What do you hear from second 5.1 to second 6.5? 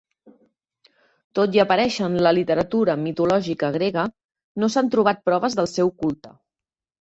proves del seu culte.